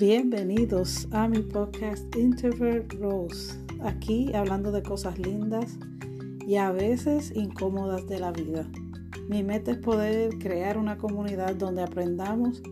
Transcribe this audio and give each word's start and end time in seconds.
Bienvenidos 0.00 1.06
a 1.10 1.28
mi 1.28 1.40
podcast 1.40 2.16
Introvert 2.16 2.90
Rose. 2.94 3.54
Aquí 3.84 4.32
hablando 4.34 4.72
de 4.72 4.82
cosas 4.82 5.18
lindas 5.18 5.76
y 6.46 6.56
a 6.56 6.72
veces 6.72 7.30
incómodas 7.36 8.06
de 8.06 8.18
la 8.18 8.32
vida. 8.32 8.66
Mi 9.28 9.42
meta 9.42 9.72
es 9.72 9.76
poder 9.76 10.38
crear 10.38 10.78
una 10.78 10.96
comunidad 10.96 11.54
donde 11.54 11.82
aprendamos 11.82 12.62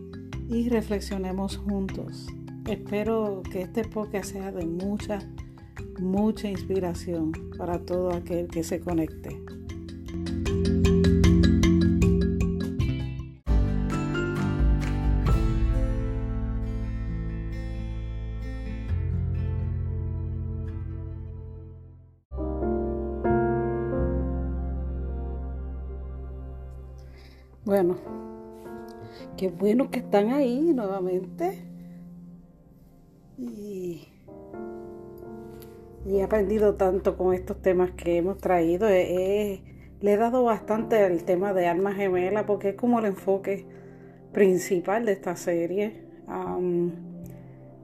y 0.49 0.69
reflexionemos 0.69 1.57
juntos. 1.57 2.25
Espero 2.67 3.43
que 3.51 3.61
este 3.61 3.83
podcast 3.83 4.31
sea 4.31 4.51
de 4.51 4.65
mucha, 4.65 5.19
mucha 5.99 6.49
inspiración 6.49 7.31
para 7.59 7.85
todo 7.85 8.11
aquel 8.11 8.47
que 8.47 8.63
se 8.63 8.79
conecte. 8.79 9.39
Bueno, 27.69 27.97
qué 29.37 29.49
bueno 29.49 29.91
que 29.91 29.99
están 29.99 30.31
ahí 30.31 30.73
nuevamente. 30.73 31.61
Y, 33.37 34.07
he 36.07 36.23
aprendido 36.23 36.73
tanto 36.73 37.15
con 37.15 37.35
estos 37.35 37.61
temas 37.61 37.91
que 37.91 38.17
hemos 38.17 38.39
traído. 38.39 38.89
le 38.89 39.61
he 40.01 40.17
dado 40.17 40.43
bastante 40.43 41.03
al 41.03 41.23
tema 41.25 41.53
de 41.53 41.67
alma 41.67 41.93
gemela 41.93 42.47
porque 42.47 42.69
es 42.69 42.75
como 42.75 42.97
el 42.97 43.05
enfoque 43.05 43.67
principal 44.33 45.05
de 45.05 45.11
esta 45.11 45.35
serie. 45.35 46.05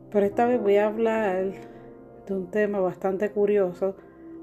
pero 0.10 0.26
esta 0.26 0.48
vez 0.48 0.60
voy 0.60 0.78
a 0.78 0.88
hablar 0.88 1.52
de 2.26 2.34
un 2.34 2.50
tema 2.50 2.80
bastante 2.80 3.30
curioso 3.30 3.96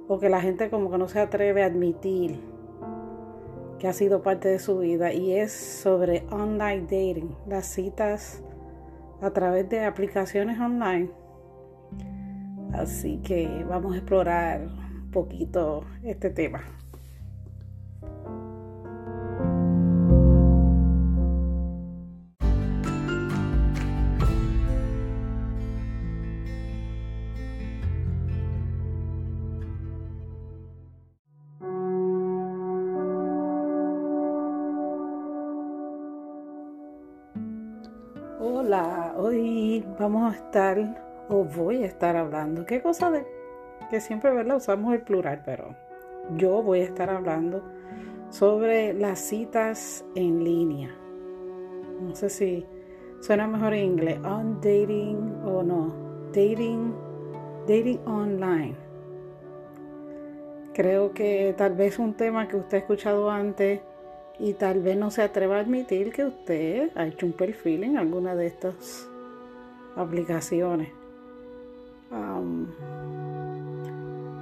o 0.07 0.21
que 0.21 0.29
la 0.29 0.41
gente 0.41 0.71
como 0.71 0.89
que 0.89 0.99
no 0.99 1.09
se 1.09 1.19
atreve 1.19 1.65
a 1.65 1.67
admitir 1.67 2.52
que 3.83 3.89
ha 3.89 3.93
sido 3.93 4.23
parte 4.23 4.49
de 4.49 4.61
su 4.61 4.79
vida 4.79 5.13
y 5.13 5.33
es 5.33 5.51
sobre 5.51 6.25
online 6.31 6.83
dating, 6.83 7.35
las 7.49 7.67
citas 7.67 8.41
a 9.21 9.33
través 9.33 9.69
de 9.71 9.85
aplicaciones 9.85 10.61
online. 10.61 11.11
Así 12.73 13.21
que 13.25 13.67
vamos 13.69 13.95
a 13.95 13.97
explorar 13.97 14.69
un 14.69 15.11
poquito 15.11 15.85
este 16.05 16.31
tema. 16.31 16.63
Vamos 40.03 40.33
a 40.33 40.37
estar 40.37 41.27
o 41.29 41.45
voy 41.45 41.85
a 41.85 41.87
estar 41.87 42.17
hablando. 42.17 42.67
¿Qué 42.67 42.83
cosa 42.83 43.11
de 43.11 43.25
que 43.89 44.01
siempre 44.01 44.33
¿verdad? 44.33 44.57
usamos 44.57 44.93
el 44.95 45.03
plural, 45.03 45.43
pero 45.45 45.77
yo 46.37 46.63
voy 46.63 46.81
a 46.81 46.85
estar 46.85 47.09
hablando 47.09 47.63
sobre 48.31 48.95
las 48.95 49.21
citas 49.21 50.05
en 50.17 50.43
línea. 50.43 50.91
No 52.01 52.17
sé 52.17 52.31
si 52.31 52.67
suena 53.21 53.47
mejor 53.47 53.75
en 53.75 53.85
inglés, 53.85 54.19
on 54.25 54.61
dating 54.61 55.37
o 55.45 55.63
no, 55.63 55.95
dating, 56.33 56.93
dating 57.69 58.01
online. 58.05 58.75
Creo 60.75 61.13
que 61.13 61.55
tal 61.57 61.75
vez 61.77 61.99
un 61.99 62.15
tema 62.15 62.49
que 62.49 62.57
usted 62.57 62.79
ha 62.79 62.81
escuchado 62.81 63.31
antes 63.31 63.83
y 64.39 64.55
tal 64.55 64.81
vez 64.81 64.97
no 64.97 65.13
se 65.13 65.23
atreva 65.23 65.59
a 65.59 65.61
admitir 65.61 66.13
que 66.13 66.25
usted 66.25 66.91
ha 66.97 67.07
hecho 67.07 67.27
un 67.27 67.35
perfil 67.35 67.85
en 67.85 67.99
alguna 67.99 68.35
de 68.35 68.47
estas 68.47 69.12
aplicaciones. 69.97 70.89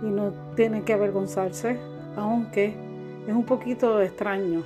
y 0.03 0.07
no 0.07 0.33
tiene 0.57 0.83
que 0.83 0.95
avergonzarse, 0.95 1.79
aunque 2.17 2.75
es 3.27 3.35
un 3.35 3.45
poquito 3.45 4.01
extraño, 4.01 4.63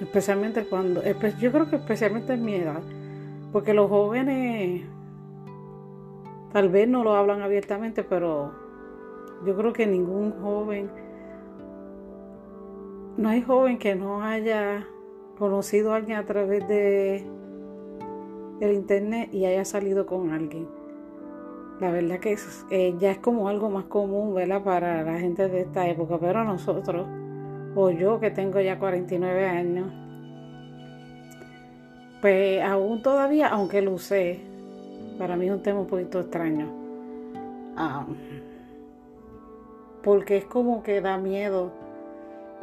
especialmente 0.00 0.64
cuando, 0.64 1.02
yo 1.38 1.52
creo 1.52 1.68
que 1.68 1.76
especialmente 1.76 2.32
en 2.32 2.44
mi 2.44 2.54
edad, 2.54 2.80
porque 3.52 3.74
los 3.74 3.90
jóvenes 3.90 4.84
tal 6.52 6.70
vez 6.70 6.88
no 6.88 7.04
lo 7.04 7.14
hablan 7.14 7.42
abiertamente, 7.42 8.02
pero 8.02 8.52
yo 9.44 9.56
creo 9.56 9.72
que 9.72 9.86
ningún 9.86 10.32
joven 10.40 10.90
no 13.16 13.28
hay 13.28 13.42
joven 13.42 13.78
que 13.78 13.94
no 13.94 14.22
haya 14.22 14.86
conocido 15.38 15.92
a 15.92 15.96
alguien 15.96 16.18
a 16.18 16.24
través 16.24 16.66
de 16.68 17.26
el 18.60 18.72
internet 18.72 19.28
y 19.32 19.44
haya 19.44 19.64
salido 19.64 20.06
con 20.06 20.30
alguien. 20.30 20.68
La 21.80 21.90
verdad 21.90 22.20
que 22.20 22.36
eh, 22.70 22.94
ya 22.98 23.10
es 23.10 23.18
como 23.18 23.48
algo 23.48 23.68
más 23.68 23.84
común, 23.84 24.34
¿verdad? 24.34 24.62
Para 24.62 25.02
la 25.02 25.18
gente 25.18 25.48
de 25.48 25.62
esta 25.62 25.88
época, 25.88 26.18
pero 26.20 26.44
nosotros, 26.44 27.06
o 27.74 27.90
yo 27.90 28.20
que 28.20 28.30
tengo 28.30 28.60
ya 28.60 28.78
49 28.78 29.46
años, 29.46 29.92
pues 32.20 32.62
aún 32.62 33.02
todavía, 33.02 33.48
aunque 33.48 33.82
lo 33.82 33.94
usé, 33.94 34.40
para 35.18 35.36
mí 35.36 35.46
es 35.46 35.52
un 35.52 35.62
tema 35.62 35.80
un 35.80 35.86
poquito 35.86 36.20
extraño. 36.20 36.68
Ah, 37.76 38.06
porque 40.04 40.36
es 40.36 40.44
como 40.44 40.82
que 40.82 41.00
da 41.00 41.16
miedo 41.16 41.72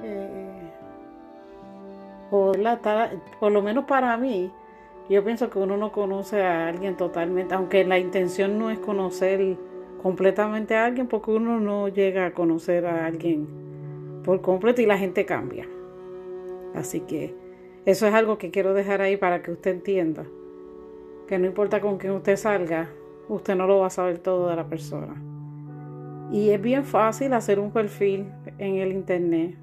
eh, 0.04 0.72
por 2.30 3.52
lo 3.52 3.62
menos 3.62 3.86
para 3.86 4.16
mí, 4.18 4.52
yo 5.09 5.24
pienso 5.24 5.50
que 5.50 5.58
uno 5.58 5.75
no 5.75 5.92
conoce 5.92 6.44
a 6.44 6.68
alguien 6.68 6.96
totalmente, 6.96 7.56
aunque 7.56 7.84
la 7.84 7.97
intención 7.97 8.59
no 8.59 8.70
es 8.70 8.78
conocer 8.78 9.58
completamente 10.02 10.75
a 10.75 10.86
alguien, 10.86 11.08
porque 11.08 11.31
uno 11.31 11.59
no 11.59 11.88
llega 11.88 12.28
a 12.28 12.34
conocer 12.34 12.86
a 12.86 13.06
alguien 13.06 13.47
por 14.24 14.42
completo 14.42 14.81
y 14.81 14.86
la 14.86 14.97
gente 14.97 15.25
cambia. 15.25 15.68
Así 16.75 17.02
que 17.02 17.34
eso 17.86 18.06
es 18.06 18.14
algo 18.14 18.38
que 18.38 18.52
quiero 18.52 18.74
dejar 18.74 19.02
ahí 19.02 19.18
para 19.18 19.42
que 19.42 19.52
usted 19.52 19.72
entienda, 19.72 20.25
que 21.28 21.40
no 21.40 21.47
importa 21.47 21.81
con 21.81 21.97
quién 21.97 22.14
usted 22.14 22.36
salga, 22.36 22.90
usted 23.28 23.56
no 23.56 23.66
lo 23.66 23.80
va 23.80 23.88
a 23.88 23.91
saber 23.91 24.20
todo 24.20 24.50
de 24.50 24.56
la 24.56 24.68
persona. 24.68 25.16
Y 26.31 26.52
es 26.52 26.62
bien 26.62 26.84
fácil 26.84 27.34
hacer 27.34 27.59
un 27.59 27.72
perfil 27.72 28.28
en 28.59 28.76
el 28.76 28.91
internet 28.91 29.58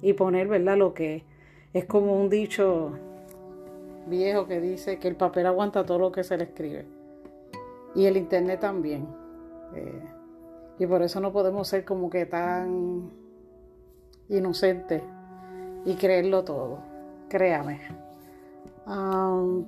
y 0.00 0.12
poner, 0.12 0.46
¿verdad? 0.46 0.76
Lo 0.76 0.94
que 0.94 1.24
es 1.72 1.84
como 1.86 2.20
un 2.20 2.28
dicho 2.28 2.92
viejo 4.06 4.46
que 4.46 4.60
dice 4.60 4.98
que 4.98 5.08
el 5.08 5.16
papel 5.16 5.46
aguanta 5.46 5.84
todo 5.84 5.98
lo 5.98 6.12
que 6.12 6.24
se 6.24 6.36
le 6.36 6.44
escribe. 6.44 6.86
Y 7.94 8.06
el 8.06 8.16
internet 8.16 8.60
también. 8.60 9.06
Eh, 9.74 10.02
y 10.78 10.86
por 10.86 11.02
eso 11.02 11.20
no 11.20 11.32
podemos 11.32 11.68
ser 11.68 11.84
como 11.84 12.10
que 12.10 12.26
tan 12.26 13.10
inocentes 14.28 15.02
y 15.84 15.94
creerlo 15.94 16.44
todo. 16.44 16.78
Créame. 17.28 17.80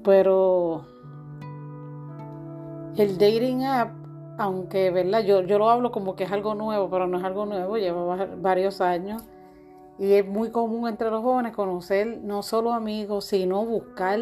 pero 0.02 0.84
el 2.96 3.18
dating 3.18 3.64
app, 3.64 3.90
aunque, 4.38 4.90
¿verdad? 4.90 5.22
Yo, 5.24 5.42
yo 5.42 5.58
lo 5.58 5.70
hablo 5.70 5.90
como 5.90 6.16
que 6.16 6.24
es 6.24 6.32
algo 6.32 6.54
nuevo, 6.54 6.88
pero 6.90 7.06
no 7.06 7.18
es 7.18 7.24
algo 7.24 7.46
nuevo, 7.46 7.76
lleva 7.76 8.26
varios 8.40 8.80
años 8.80 9.22
y 9.98 10.14
es 10.14 10.26
muy 10.26 10.50
común 10.50 10.88
entre 10.88 11.10
los 11.10 11.22
jóvenes 11.22 11.52
conocer 11.52 12.20
no 12.22 12.42
solo 12.42 12.72
amigos, 12.72 13.26
sino 13.26 13.64
buscar 13.64 14.18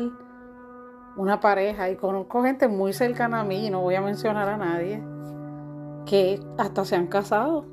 una 1.17 1.41
pareja. 1.41 1.91
Y 1.91 1.97
conozco 1.97 2.43
gente 2.43 2.69
muy 2.69 2.93
cercana 2.93 3.41
a 3.41 3.45
mí, 3.45 3.67
y 3.67 3.71
no 3.71 3.81
voy 3.81 3.95
a 3.95 4.03
mencionar 4.03 4.49
a 4.49 4.57
nadie, 4.57 5.03
que 6.07 6.41
hasta 6.59 6.85
se 6.85 6.97
han 6.97 7.07
casado. 7.07 7.65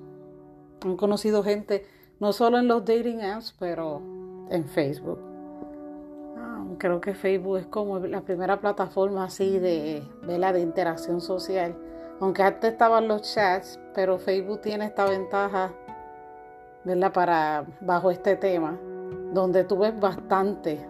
Han 0.83 0.95
conocido 0.95 1.43
gente 1.43 1.85
no 2.19 2.31
solo 2.31 2.57
en 2.57 2.67
los 2.67 2.85
dating 2.85 3.21
apps, 3.21 3.55
pero 3.59 4.01
en 4.49 4.65
Facebook. 4.65 5.19
Ah, 6.37 6.63
creo 6.77 7.01
que 7.01 7.13
Facebook 7.13 7.57
es 7.57 7.65
como 7.65 7.99
la 7.99 8.21
primera 8.21 8.59
plataforma 8.61 9.25
así 9.25 9.59
de, 9.59 10.03
la 10.25 10.53
de 10.53 10.61
interacción 10.61 11.19
social. 11.19 11.75
Aunque 12.21 12.43
antes 12.43 12.71
estaban 12.73 13.07
los 13.07 13.33
chats, 13.33 13.79
pero 13.93 14.17
Facebook 14.19 14.61
tiene 14.61 14.85
esta 14.85 15.05
ventaja 15.05 15.73
¿verdad? 16.89 17.13
Para, 17.13 17.65
bajo 17.81 18.11
este 18.11 18.35
tema, 18.35 18.77
donde 19.33 19.63
tú 19.63 19.77
ves 19.77 19.97
bastante. 19.99 20.85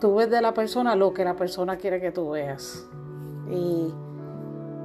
Tú 0.00 0.16
ves 0.16 0.30
de 0.30 0.40
la 0.40 0.54
persona 0.54 0.94
lo 0.94 1.12
que 1.12 1.24
la 1.24 1.34
persona 1.34 1.76
quiere 1.76 2.00
que 2.00 2.12
tú 2.12 2.30
veas. 2.30 2.86
Y, 3.50 3.92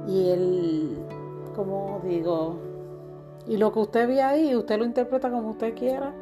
y 0.08 0.30
el, 0.30 0.98
como 1.54 2.00
digo, 2.04 2.56
y 3.46 3.56
lo 3.56 3.72
que 3.72 3.78
usted 3.78 4.08
ve 4.08 4.22
ahí, 4.22 4.54
usted 4.56 4.78
lo 4.78 4.84
interpreta 4.84 5.30
como 5.30 5.50
usted 5.50 5.74
quiera. 5.74 6.12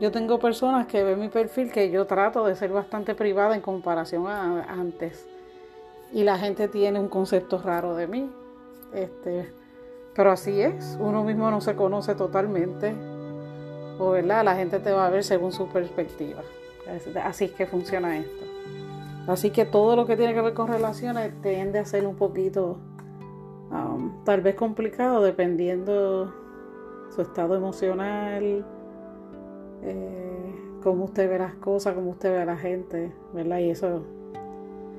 Yo 0.00 0.10
tengo 0.10 0.38
personas 0.38 0.86
que 0.86 1.02
ven 1.02 1.18
mi 1.20 1.28
perfil 1.28 1.72
que 1.72 1.90
yo 1.90 2.06
trato 2.06 2.44
de 2.44 2.54
ser 2.54 2.70
bastante 2.70 3.14
privada 3.14 3.54
en 3.54 3.60
comparación 3.60 4.26
a 4.26 4.64
antes. 4.64 5.26
y 6.12 6.22
la 6.22 6.38
gente 6.38 6.68
tiene 6.68 7.00
un 7.00 7.08
concepto 7.08 7.58
raro 7.58 7.94
de 7.96 8.06
mí. 8.06 8.30
Este, 8.92 9.52
pero 10.16 10.32
así 10.32 10.62
es, 10.62 10.96
uno 10.98 11.22
mismo 11.22 11.50
no 11.50 11.60
se 11.60 11.76
conoce 11.76 12.14
totalmente, 12.14 12.94
o 13.98 14.12
verdad, 14.12 14.44
la 14.44 14.56
gente 14.56 14.78
te 14.80 14.90
va 14.90 15.06
a 15.06 15.10
ver 15.10 15.22
según 15.22 15.52
su 15.52 15.68
perspectiva. 15.68 16.40
Así 17.22 17.44
es 17.44 17.52
que 17.52 17.66
funciona 17.66 18.16
esto. 18.16 18.44
Así 19.26 19.50
que 19.50 19.66
todo 19.66 19.94
lo 19.94 20.06
que 20.06 20.16
tiene 20.16 20.32
que 20.32 20.40
ver 20.40 20.54
con 20.54 20.68
relaciones 20.68 21.32
tiende 21.42 21.80
a 21.80 21.84
ser 21.84 22.06
un 22.06 22.16
poquito 22.16 22.78
um, 23.70 24.24
tal 24.24 24.40
vez 24.40 24.54
complicado 24.54 25.22
dependiendo 25.22 26.32
su 27.14 27.20
estado 27.20 27.54
emocional, 27.54 28.64
eh, 29.82 30.54
cómo 30.82 31.04
usted 31.04 31.28
ve 31.28 31.38
las 31.38 31.54
cosas, 31.56 31.94
cómo 31.94 32.10
usted 32.10 32.32
ve 32.32 32.38
a 32.42 32.44
la 32.46 32.56
gente, 32.56 33.12
¿verdad? 33.34 33.58
Y 33.58 33.70
eso, 33.70 34.02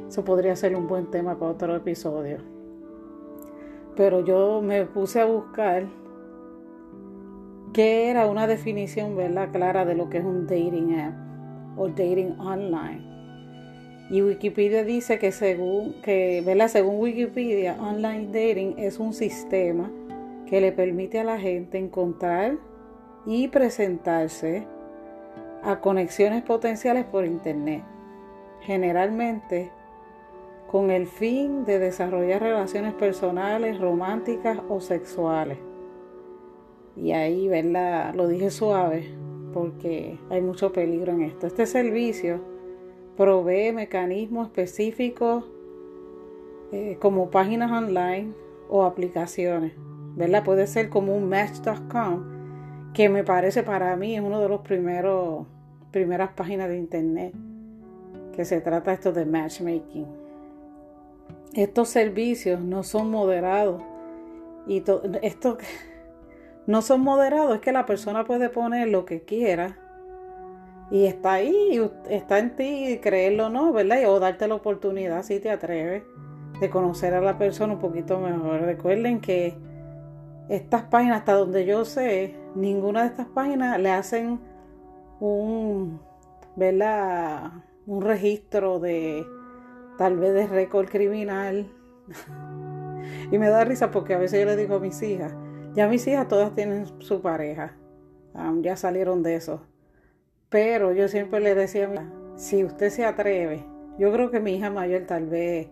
eso 0.07 0.23
podría 0.23 0.55
ser 0.55 0.75
un 0.75 0.87
buen 0.87 1.07
tema 1.07 1.39
para 1.39 1.51
otro 1.51 1.75
episodio. 1.75 2.56
Pero 3.97 4.23
yo 4.23 4.61
me 4.61 4.85
puse 4.85 5.19
a 5.19 5.25
buscar 5.25 5.87
qué 7.73 8.09
era 8.09 8.27
una 8.27 8.47
definición. 8.47 9.17
Clara 9.51 9.85
de 9.85 9.95
lo 9.95 10.09
que 10.09 10.19
es 10.19 10.23
un 10.23 10.45
dating 10.45 10.99
app 10.99 11.13
o 11.77 11.89
dating 11.89 12.39
online. 12.39 13.01
Y 14.09 14.21
Wikipedia 14.21 14.83
dice 14.83 15.19
que 15.19 15.31
según, 15.31 16.01
que, 16.01 16.43
según 16.69 16.99
Wikipedia, 17.01 17.75
online 17.81 18.27
dating 18.27 18.75
es 18.77 18.99
un 18.99 19.13
sistema 19.13 19.91
que 20.45 20.61
le 20.61 20.71
permite 20.71 21.19
a 21.19 21.25
la 21.25 21.37
gente 21.37 21.77
encontrar 21.77 22.57
y 23.25 23.49
presentarse 23.49 24.65
a 25.61 25.81
conexiones 25.81 26.43
potenciales 26.43 27.03
por 27.03 27.25
Internet, 27.25 27.83
generalmente 28.61 29.71
con 30.67 30.91
el 30.91 31.07
fin 31.07 31.65
de 31.65 31.79
desarrollar 31.79 32.41
relaciones 32.41 32.93
personales, 32.93 33.79
románticas 33.79 34.59
o 34.69 34.81
sexuales. 34.81 35.57
Y 36.95 37.11
ahí, 37.11 37.47
¿verdad? 37.47 38.13
Lo 38.15 38.27
dije 38.27 38.49
suave 38.49 39.07
porque 39.53 40.19
hay 40.29 40.41
mucho 40.41 40.73
peligro 40.73 41.13
en 41.13 41.23
esto. 41.23 41.47
Este 41.47 41.65
servicio 41.65 42.41
provee 43.15 43.71
mecanismos 43.71 44.47
específicos 44.47 45.45
eh, 46.71 46.97
como 46.99 47.29
páginas 47.31 47.71
online 47.71 48.33
o 48.69 48.83
aplicaciones, 48.83 49.73
¿verdad? 50.15 50.43
Puede 50.43 50.67
ser 50.67 50.89
como 50.89 51.15
un 51.15 51.29
match.com, 51.29 52.93
que 52.93 53.09
me 53.09 53.23
parece 53.23 53.63
para 53.63 53.95
mí 53.95 54.15
es 54.15 54.21
uno 54.21 54.41
de 54.41 54.49
los 54.49 54.61
primeros 54.61 55.45
primeras 55.91 56.31
páginas 56.33 56.67
de 56.67 56.77
internet 56.77 57.33
que 58.33 58.45
se 58.45 58.61
trata 58.61 58.93
esto 58.93 59.13
de 59.13 59.25
matchmaking. 59.25 60.26
Estos 61.57 61.89
servicios 61.89 62.61
no 62.61 62.83
son 62.83 63.09
moderados 63.09 63.81
y 64.67 64.83
esto 65.23 65.57
no 66.67 66.83
son 66.83 67.01
moderados, 67.01 67.55
es 67.55 67.61
que 67.61 67.71
la 67.71 67.87
persona 67.87 68.25
puede 68.25 68.49
poner 68.49 68.89
lo 68.89 69.05
que 69.05 69.23
quiera 69.23 69.75
y 70.91 71.07
está 71.07 71.33
ahí, 71.33 71.81
está 72.11 72.37
en 72.37 72.55
ti 72.55 72.99
creerlo 73.01 73.47
o 73.47 73.49
no, 73.49 73.73
¿verdad? 73.73 74.07
O 74.07 74.19
darte 74.19 74.47
la 74.47 74.53
oportunidad, 74.53 75.23
si 75.23 75.39
te 75.39 75.49
atreves, 75.49 76.03
de 76.59 76.69
conocer 76.69 77.15
a 77.15 77.21
la 77.21 77.39
persona 77.39 77.73
un 77.73 77.79
poquito 77.79 78.19
mejor. 78.19 78.61
Recuerden 78.61 79.19
que 79.19 79.57
estas 80.49 80.83
páginas, 80.83 81.21
hasta 81.21 81.33
donde 81.33 81.65
yo 81.65 81.85
sé, 81.85 82.35
ninguna 82.53 83.01
de 83.01 83.07
estas 83.07 83.29
páginas 83.29 83.79
le 83.79 83.89
hacen 83.89 84.39
un, 85.19 85.99
¿verdad? 86.55 87.51
Un 87.87 88.03
registro 88.03 88.79
de 88.79 89.25
tal 89.97 90.17
vez 90.17 90.33
de 90.33 90.47
récord 90.47 90.87
criminal. 90.87 91.71
y 93.31 93.37
me 93.37 93.49
da 93.49 93.63
risa 93.65 93.91
porque 93.91 94.13
a 94.13 94.17
veces 94.17 94.39
yo 94.39 94.45
le 94.45 94.55
digo 94.55 94.75
a 94.75 94.79
mis 94.79 95.01
hijas, 95.01 95.35
ya 95.73 95.87
mis 95.87 96.07
hijas 96.07 96.27
todas 96.27 96.55
tienen 96.55 96.85
su 96.99 97.21
pareja, 97.21 97.75
ya 98.61 98.75
salieron 98.75 99.23
de 99.23 99.35
eso 99.35 99.61
pero 100.49 100.93
yo 100.93 101.07
siempre 101.07 101.39
le 101.39 101.55
decía, 101.55 101.89
si 102.35 102.63
usted 102.63 102.89
se 102.89 103.05
atreve, 103.05 103.65
yo 103.99 104.11
creo 104.11 104.31
que 104.31 104.39
mi 104.39 104.55
hija 104.55 104.69
mayor 104.69 105.03
tal 105.03 105.25
vez 105.25 105.67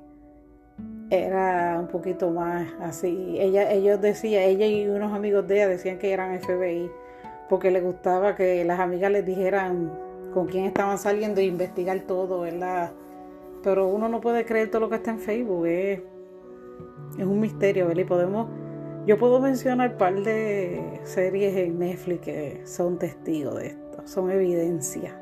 era 1.10 1.78
un 1.80 1.88
poquito 1.88 2.32
más 2.32 2.68
así. 2.82 3.38
Ella, 3.40 3.72
ellos 3.72 4.02
decían, 4.02 4.44
ella 4.44 4.66
y 4.66 4.88
unos 4.88 5.14
amigos 5.14 5.48
de 5.48 5.56
ella 5.56 5.68
decían 5.70 5.98
que 5.98 6.12
eran 6.12 6.38
FBI, 6.42 6.92
porque 7.48 7.72
le 7.72 7.80
gustaba 7.80 8.36
que 8.36 8.66
las 8.66 8.80
amigas 8.80 9.12
les 9.12 9.26
dijeran 9.26 9.92
con 10.34 10.48
quién 10.48 10.66
estaban 10.66 10.98
saliendo 10.98 11.40
e 11.40 11.46
investigar 11.46 12.02
todo, 12.02 12.42
¿verdad? 12.42 12.92
Pero 13.66 13.88
uno 13.88 14.08
no 14.08 14.22
puede 14.22 14.46
creer 14.46 14.72
todo 14.72 14.80
lo 14.80 14.90
que 14.90 14.96
está 14.96 15.12
en 15.12 15.20
Facebook, 15.20 15.66
es, 15.66 16.00
es 17.18 17.26
un 17.26 17.42
misterio, 17.42 17.88
¿verdad? 17.88 18.04
Y 18.04 18.06
podemos, 18.06 18.48
yo 19.06 19.18
puedo 19.18 19.42
mencionar 19.42 19.92
un 19.92 19.98
par 19.98 20.22
de 20.22 21.02
series 21.04 21.54
en 21.58 21.80
Netflix 21.80 22.22
que 22.22 22.62
son 22.64 22.98
testigos 22.98 23.60
de 23.60 23.68
esto 23.68 23.86
son 24.06 24.32
evidencia 24.32 25.20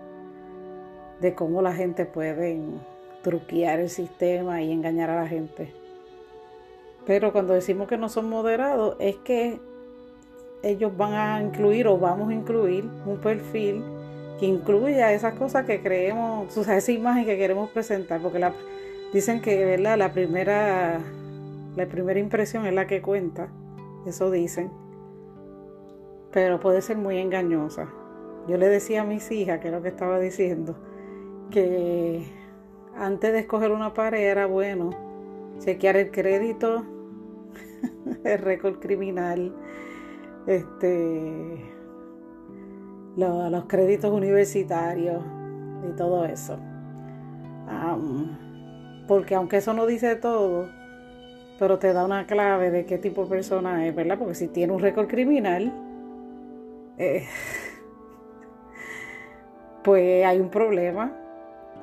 de 1.20 1.34
cómo 1.34 1.62
la 1.62 1.74
gente 1.74 2.06
puede 2.06 2.60
truquear 3.22 3.80
el 3.80 3.90
sistema 3.90 4.62
y 4.62 4.72
engañar 4.72 5.10
a 5.10 5.22
la 5.22 5.28
gente. 5.28 5.74
Pero 7.06 7.32
cuando 7.32 7.54
decimos 7.54 7.88
que 7.88 7.98
no 7.98 8.10
son 8.10 8.30
moderados, 8.30 8.98
es 9.00 9.16
que 9.18 9.60
ellos 10.62 10.96
van 10.96 11.14
a 11.14 11.42
incluir 11.42 11.88
o 11.88 11.98
vamos 11.98 12.30
a 12.30 12.34
incluir 12.34 12.90
un 13.06 13.18
perfil 13.18 13.84
que 14.40 14.46
incluya 14.46 15.14
esas 15.14 15.36
cosas 15.36 15.66
que 15.66 15.82
creemos, 15.82 16.56
o 16.58 16.64
sea, 16.64 16.78
esa 16.78 16.92
imagen 16.92 17.26
que 17.26 17.38
queremos 17.38 17.70
presentar, 17.70 18.22
porque 18.22 18.44
dicen 19.14 19.42
que 19.42 19.78
la 19.78 20.12
primera 20.14 21.00
la 21.76 21.88
primera 21.88 22.20
impresión 22.20 22.66
es 22.68 22.74
la 22.74 22.86
que 22.86 23.02
cuenta, 23.02 23.48
eso 24.06 24.30
dicen, 24.30 24.70
pero 26.32 26.60
puede 26.60 26.82
ser 26.82 26.98
muy 26.98 27.18
engañosa. 27.18 27.90
Yo 28.48 28.58
le 28.58 28.68
decía 28.68 29.02
a 29.02 29.06
mis 29.06 29.32
hijas, 29.32 29.60
que 29.60 29.70
es 29.70 29.74
lo 29.74 29.82
que 29.82 29.88
estaba 29.88 30.20
diciendo, 30.20 30.76
que 31.50 32.26
antes 32.96 33.34
de 33.34 33.40
escoger 33.40 33.72
una 33.72 33.94
pared 33.94 34.22
era 34.22 34.46
bueno 34.46 34.92
chequear 35.60 35.96
el 35.98 36.12
crédito, 36.12 36.86
el 38.24 38.38
récord 38.40 38.80
criminal, 38.80 39.56
este, 40.46 41.73
los, 43.16 43.66
créditos 43.66 44.12
universitarios 44.12 45.24
y 45.90 45.96
todo 45.96 46.26
eso. 46.26 46.58
porque 49.08 49.36
aunque 49.36 49.58
eso 49.58 49.74
no 49.74 49.86
dice 49.86 50.16
todo, 50.16 50.70
pero 51.60 51.80
te 51.80 51.94
da 51.94 52.06
una 52.06 52.26
clave 52.26 52.72
de 52.72 52.86
qué 52.86 52.98
tipo 52.98 53.24
de 53.24 53.30
persona 53.30 53.86
es, 53.86 53.96
¿verdad? 53.96 54.18
Porque 54.18 54.36
si 54.36 54.48
tiene 54.48 54.74
un 54.74 54.80
récord 54.80 55.08
criminal, 55.08 55.72
eh, 56.98 57.26
pues 59.84 60.26
hay 60.26 60.40
un 60.40 60.50
problema. 60.50 61.12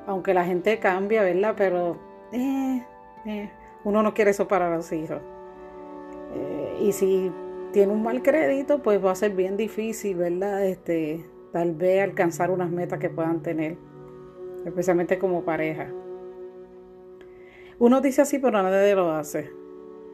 Aunque 0.07 0.33
la 0.33 0.43
gente 0.45 0.79
cambia, 0.79 1.23
¿verdad? 1.23 1.53
Pero 1.55 1.97
eh, 2.31 2.83
eh, 3.25 3.51
uno 3.83 4.03
no 4.03 4.13
quiere 4.13 4.31
eso 4.31 4.47
para 4.47 4.75
los 4.75 4.91
hijos. 4.91 5.21
Y 6.79 6.91
si 6.93 7.31
tiene 7.71 7.91
un 7.91 8.03
mal 8.03 8.21
crédito, 8.21 8.81
pues 8.81 9.03
va 9.03 9.11
a 9.11 9.15
ser 9.15 9.31
bien 9.31 9.57
difícil, 9.57 10.17
¿verdad? 10.17 10.65
Este, 10.65 11.25
tal 11.51 11.73
vez 11.73 12.03
alcanzar 12.03 12.51
unas 12.51 12.71
metas 12.71 12.99
que 12.99 13.09
puedan 13.09 13.41
tener, 13.41 13.77
especialmente 14.65 15.17
como 15.17 15.43
pareja. 15.43 15.89
Uno 17.79 18.01
dice 18.01 18.21
así, 18.21 18.39
pero 18.39 18.61
nadie 18.61 18.95
lo 18.95 19.11
hace. 19.11 19.49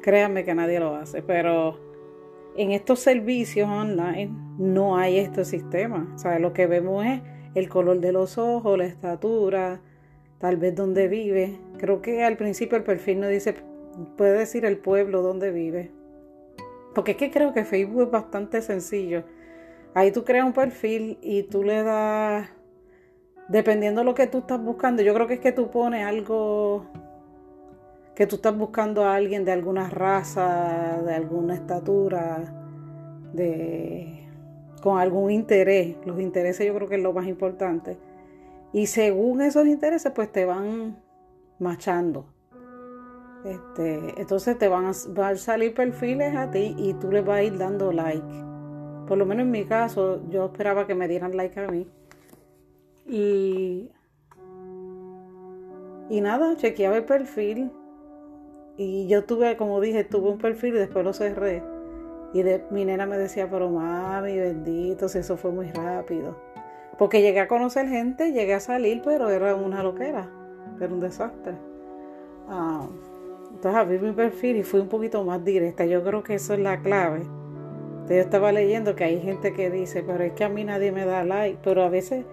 Créanme 0.02 0.46
que 0.46 0.56
nadie 0.56 0.80
lo 0.80 0.96
hace, 0.96 1.22
pero 1.22 1.80
en 2.56 2.72
estos 2.72 3.00
servicios 3.00 3.68
online 3.68 4.32
no 4.58 4.98
hay 4.98 5.18
este 5.18 5.44
sistema. 5.44 6.12
O 6.16 6.18
sea, 6.18 6.40
lo 6.40 6.54
que 6.54 6.68
vemos 6.68 7.06
es 7.06 7.22
el 7.56 7.70
color 7.70 8.00
de 8.00 8.12
los 8.12 8.38
ojos, 8.38 8.78
la 8.78 8.86
estatura, 8.86 9.82
tal 10.40 10.58
vez 10.58 10.76
dónde 10.76 11.08
vive. 11.08 11.60
Creo 11.78 12.02
que 12.02 12.24
al 12.24 12.38
principio 12.38 12.78
el 12.78 12.84
perfil 12.84 13.20
no 13.20 13.28
dice, 13.28 13.56
puede 14.16 14.38
decir 14.38 14.64
el 14.64 14.78
pueblo 14.78 15.22
donde 15.22 15.52
vive. 15.52 15.92
Porque 16.98 17.12
es 17.12 17.18
que 17.18 17.30
creo 17.30 17.54
que 17.54 17.63
Facebook 17.63 18.06
es 18.06 18.10
bastante 18.10 18.60
sencillo. 18.63 19.24
Ahí 19.94 20.12
tú 20.12 20.24
creas 20.24 20.48
un 20.48 20.54
perfil 20.54 21.20
y 21.22 21.44
tú 21.44 21.62
le 21.62 21.84
das, 21.84 22.50
dependiendo 23.50 24.01
de 24.01 24.06
lo 24.06 24.16
que 24.16 24.25
tú 24.25 24.39
estás 24.39 24.60
buscando, 24.60 25.04
yo 25.04 25.13
creo 25.13 25.27
que 25.27 25.36
es 25.36 25.39
que 25.39 25.51
tú 25.51 25.70
pones 25.70 26.04
algo 26.04 26.88
que 28.16 28.25
tú 28.25 28.38
estás 28.38 28.58
buscando 28.58 29.06
a 29.06 29.13
alguien 29.13 29.46
de 29.46 29.51
alguna 29.51 29.92
raza, 29.92 31.00
de 31.06 31.13
alguna 31.13 31.54
estatura, 31.54 32.51
de 33.32 34.27
con 34.82 34.98
algún 34.98 35.30
interés. 35.30 35.98
Los 36.04 36.20
intereses 36.20 36.66
yo 36.66 36.74
creo 36.74 36.89
que 36.89 36.96
es 36.96 37.04
lo 37.04 37.13
más 37.13 37.27
importante. 37.27 38.00
Y 38.74 38.88
según 38.88 39.44
esos 39.44 39.68
intereses, 39.68 40.12
pues 40.16 40.32
te 40.32 40.46
van 40.46 40.98
machando. 41.60 42.34
Este, 43.48 44.20
entonces 44.20 44.58
te 44.58 44.68
van 44.68 44.86
a, 44.88 44.94
salir 45.36 45.74
perfiles 45.74 46.36
a 46.36 46.51
ti 46.51 46.75
y 46.77 46.94
tú 46.96 47.10
les 47.12 47.25
vas 47.25 47.38
a 47.38 47.44
ir 47.44 47.58
dando 47.58 47.94
like. 47.94 48.27
Por 49.08 49.18
lo 49.18 49.25
menos 49.25 49.44
en 49.44 49.51
mi 49.51 49.66
caso, 49.66 50.22
yo 50.30 50.46
esperaba 50.46 50.86
que 50.86 50.96
me 50.96 51.08
dieran 51.08 51.38
like 51.38 51.58
a 51.58 51.68
mí. 51.68 51.88
Y, 53.06 53.89
y 56.10 56.22
nada, 56.22 56.58
chequeaba 56.58 56.98
el 56.98 57.06
perfil 57.06 57.72
Y 58.75 59.08
yo 59.08 59.24
tuve, 59.24 59.56
como 59.56 59.80
dije, 59.80 60.04
tuve 60.04 60.30
un 60.30 60.38
perfil 60.38 60.75
y 60.75 60.80
después 60.80 61.06
lo 61.06 61.13
cerré. 61.13 61.63
Y 62.34 62.44
de, 62.44 62.66
mi 62.70 62.84
nena 62.84 63.06
me 63.06 63.18
decía, 63.18 63.50
pero 63.50 63.70
mami, 63.70 64.38
bendito, 64.38 65.08
si 65.08 65.20
eso 65.20 65.38
fue 65.38 65.51
muy 65.51 65.72
rápido. 65.72 66.36
Porque 66.98 67.22
llegué 67.22 67.39
a 67.39 67.48
conocer 67.48 67.88
gente, 67.88 68.34
llegué 68.34 68.56
a 68.56 68.60
salir, 68.60 69.01
pero 69.06 69.30
era 69.30 69.56
una 69.56 69.84
loquera, 69.84 70.30
era 70.82 70.94
un 70.94 71.00
desastre. 71.00 71.54
Ah, 72.50 72.88
entonces 73.58 73.82
abrí 73.82 73.98
mi 73.98 74.12
perfil 74.12 74.58
y 74.58 74.64
fui 74.64 74.80
un 74.80 74.88
poquito 74.88 75.24
más 75.24 75.44
directa. 75.44 75.84
Yo 75.84 76.04
creo 76.04 76.22
que 76.22 76.36
eso 76.36 76.54
es 76.54 76.60
la 76.60 76.80
clave. 76.80 77.24
yo 78.08 78.16
estaba 78.16 78.52
leyendo 78.52 78.96
que 78.96 79.04
hay 79.04 79.20
gente 79.20 79.52
que 79.52 79.72
dice, 79.72 80.04
pero 80.04 80.24
es 80.24 80.34
que 80.34 80.44
a 80.44 80.50
mí 80.50 80.64
nadie 80.64 80.92
me 80.92 81.06
da 81.06 81.24
like, 81.24 81.58
pero 81.64 81.82
a 81.82 81.90
veces 81.90 82.24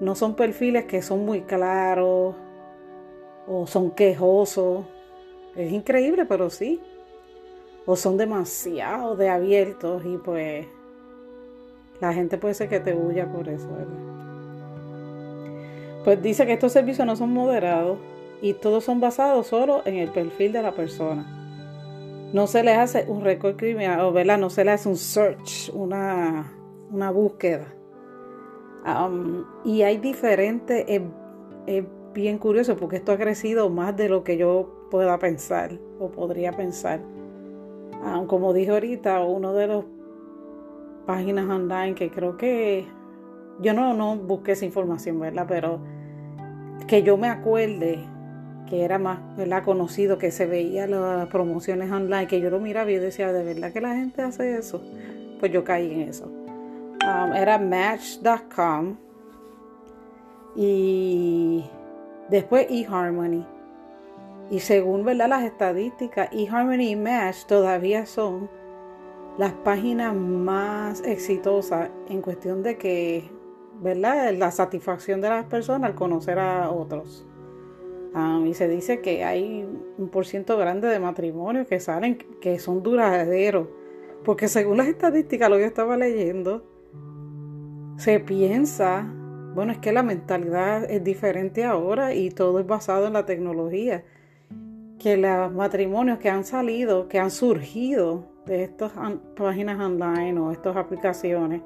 no 0.00 0.14
son 0.14 0.34
perfiles 0.34 0.86
que 0.86 1.02
son 1.02 1.26
muy 1.26 1.42
claros 1.42 2.34
o 3.46 3.66
son 3.66 3.90
quejosos. 3.90 4.86
Es 5.54 5.70
increíble, 5.70 6.24
pero 6.24 6.48
sí. 6.48 6.80
O 7.84 7.94
son 7.94 8.16
demasiado 8.16 9.16
de 9.16 9.28
abiertos 9.28 10.02
y 10.06 10.16
pues 10.16 10.66
la 12.00 12.14
gente 12.14 12.38
puede 12.38 12.54
ser 12.54 12.70
que 12.70 12.80
te 12.80 12.94
huya 12.94 13.30
por 13.30 13.50
eso, 13.50 13.68
Pues 16.04 16.22
dice 16.22 16.46
que 16.46 16.54
estos 16.54 16.72
servicios 16.72 17.06
no 17.06 17.16
son 17.16 17.34
moderados 17.34 17.98
y 18.44 18.52
todos 18.52 18.84
son 18.84 19.00
basados 19.00 19.46
solo 19.46 19.80
en 19.86 19.94
el 19.94 20.10
perfil 20.10 20.52
de 20.52 20.60
la 20.60 20.72
persona. 20.72 21.24
No 22.34 22.46
se 22.46 22.62
les 22.62 22.76
hace 22.76 23.06
un 23.08 23.22
récord 23.22 23.56
criminal, 23.56 24.12
¿verdad? 24.12 24.36
No 24.36 24.50
se 24.50 24.66
le 24.66 24.72
hace 24.72 24.86
un 24.86 24.96
search, 24.96 25.70
una, 25.72 26.52
una 26.90 27.10
búsqueda. 27.10 27.74
Um, 28.84 29.44
y 29.64 29.80
hay 29.80 29.96
diferentes, 29.96 30.84
es 30.86 31.84
bien 32.12 32.36
curioso 32.36 32.76
porque 32.76 32.96
esto 32.96 33.12
ha 33.12 33.16
crecido 33.16 33.70
más 33.70 33.96
de 33.96 34.10
lo 34.10 34.24
que 34.24 34.36
yo 34.36 34.88
pueda 34.90 35.18
pensar 35.18 35.78
o 35.98 36.10
podría 36.10 36.52
pensar. 36.52 37.00
Um, 38.02 38.26
como 38.26 38.52
dije 38.52 38.72
ahorita, 38.72 39.22
uno 39.22 39.54
de 39.54 39.68
los 39.68 39.84
páginas 41.06 41.48
online 41.48 41.94
que 41.94 42.10
creo 42.10 42.36
que 42.36 42.84
yo 43.62 43.72
no, 43.72 43.94
no 43.94 44.16
busqué 44.16 44.52
esa 44.52 44.66
información, 44.66 45.18
¿verdad? 45.18 45.46
Pero 45.48 45.80
que 46.86 47.02
yo 47.02 47.16
me 47.16 47.28
acuerde 47.28 48.12
que 48.68 48.84
era 48.84 48.98
más 48.98 49.18
¿verdad? 49.36 49.62
conocido, 49.62 50.18
que 50.18 50.30
se 50.30 50.46
veía 50.46 50.86
las 50.86 51.28
promociones 51.28 51.90
online, 51.90 52.26
que 52.26 52.40
yo 52.40 52.50
lo 52.50 52.60
miraba 52.60 52.90
y 52.90 52.98
decía, 52.98 53.32
¿de 53.32 53.44
verdad 53.44 53.72
que 53.72 53.80
la 53.80 53.94
gente 53.94 54.22
hace 54.22 54.56
eso? 54.56 54.82
Pues 55.40 55.52
yo 55.52 55.64
caí 55.64 55.92
en 55.92 56.00
eso. 56.08 56.26
Um, 56.26 57.34
era 57.34 57.58
match.com 57.58 58.96
y 60.56 61.64
después 62.30 62.66
eHarmony. 62.70 63.44
Y 64.50 64.60
según 64.60 65.04
¿verdad? 65.04 65.28
las 65.28 65.44
estadísticas, 65.44 66.28
eHarmony 66.32 66.90
y 66.90 66.96
Match 66.96 67.44
todavía 67.46 68.06
son 68.06 68.48
las 69.38 69.52
páginas 69.52 70.14
más 70.14 71.02
exitosas 71.02 71.90
en 72.08 72.22
cuestión 72.22 72.62
de 72.62 72.76
que, 72.78 73.30
¿verdad? 73.80 74.32
La 74.34 74.50
satisfacción 74.50 75.20
de 75.20 75.28
las 75.28 75.46
personas 75.46 75.90
al 75.90 75.96
conocer 75.96 76.38
a 76.38 76.70
otros. 76.70 77.26
Um, 78.14 78.46
y 78.46 78.54
se 78.54 78.68
dice 78.68 79.00
que 79.00 79.24
hay 79.24 79.68
un 79.98 80.08
por 80.08 80.24
ciento 80.24 80.56
grande 80.56 80.86
de 80.86 81.00
matrimonios 81.00 81.66
que 81.66 81.80
salen 81.80 82.16
que 82.40 82.60
son 82.60 82.82
duraderos. 82.82 83.66
Porque 84.24 84.46
según 84.46 84.76
las 84.76 84.86
estadísticas, 84.86 85.50
lo 85.50 85.56
que 85.56 85.62
yo 85.62 85.66
estaba 85.66 85.96
leyendo, 85.96 86.64
se 87.96 88.20
piensa, 88.20 89.04
bueno, 89.54 89.72
es 89.72 89.78
que 89.78 89.92
la 89.92 90.04
mentalidad 90.04 90.88
es 90.88 91.02
diferente 91.02 91.64
ahora 91.64 92.14
y 92.14 92.30
todo 92.30 92.60
es 92.60 92.66
basado 92.66 93.08
en 93.08 93.14
la 93.14 93.26
tecnología. 93.26 94.04
Que 95.00 95.16
los 95.16 95.52
matrimonios 95.52 96.18
que 96.18 96.30
han 96.30 96.44
salido, 96.44 97.08
que 97.08 97.18
han 97.18 97.32
surgido 97.32 98.26
de 98.46 98.62
estas 98.62 98.92
páginas 99.34 99.80
online 99.80 100.38
o 100.38 100.52
estas 100.52 100.76
aplicaciones 100.76 101.62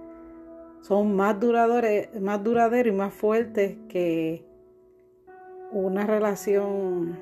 son 0.81 1.15
más 1.15 1.39
duraderos, 1.39 2.21
más 2.21 2.43
duraderos 2.43 2.95
y 2.95 2.97
más 2.97 3.13
fuertes 3.13 3.77
que 3.89 4.48
una 5.73 6.07
relación, 6.07 7.19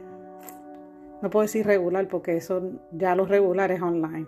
no 1.22 1.30
puedo 1.30 1.42
decir 1.42 1.66
regular 1.66 2.08
porque 2.08 2.36
eso 2.36 2.62
ya 2.92 3.14
los 3.14 3.28
regulares 3.28 3.82
online, 3.82 4.26